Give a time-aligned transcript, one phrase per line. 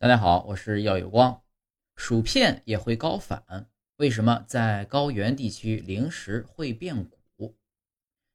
[0.00, 1.42] 大家好，我是耀有光。
[1.94, 7.04] 薯片也会高反，为什么在高原地区零食会变
[7.36, 7.54] 鼓？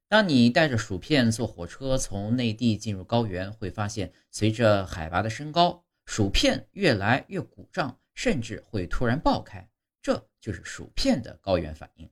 [0.07, 9.67] 当你带着薯片坐火车从内地进入高原，会发现随着海拔的升高，薯片越来越鼓胀，甚至会突然爆开。
[10.03, 12.07] 这就是薯片的高原反应。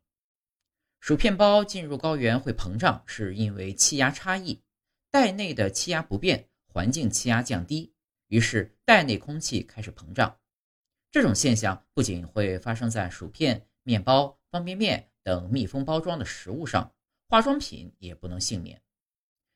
[0.99, 4.63] 薯片包进入高原会膨胀，是因为气压差异，
[5.11, 7.93] 袋内的气压不变，环境气压降低。
[8.34, 10.39] 于是袋内空气开始膨胀，
[11.11, 16.96] 这种现象不仅会发生在薯片、面包、方便面等密封包装的食物上，
[17.29, 18.82] 化妆品也不能幸免。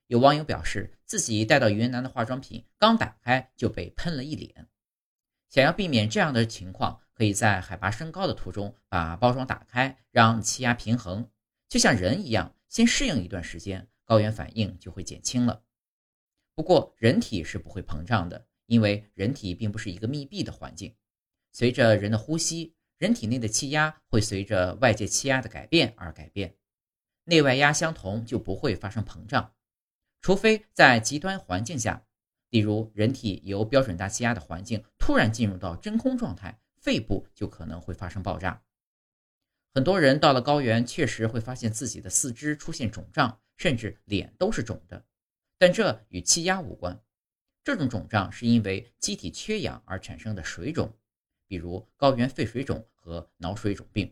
[0.05, 4.67] 有网友表示，自己带到云南的化妆品刚打开就被喷了一脸。
[5.49, 11.27] 想要避免这样的情况，可以在海拔升高的途中把包装打开，让气压平衡，
[11.67, 15.63] 就像人一样，先适应一段时间，高原反应就会减轻了。
[16.53, 18.46] 不过，人体是不会膨胀的。
[18.67, 20.95] 因为人体并不是一个密闭的环境，
[21.51, 26.55] 随着人的呼吸，人体内的气压会随着外界气压的改变而改变。
[27.23, 29.53] 内外压相同就不会发生膨胀，
[30.21, 32.05] 除非在极端环境下，
[32.49, 38.63] 例如人体由标准大气压的环境突然进入到真空状态，肺部就可能会发生爆炸。
[39.73, 45.05] 很多人到了高原，确实会发现自己的四肢出现肿胀，甚至脸都是肿的，
[45.57, 46.99] 但这与气压无关。
[47.67, 50.89] 这种肿胀是因为机体缺氧而产生的水肿，
[51.49, 54.09] 比如高原肺水肿和脑水肿病。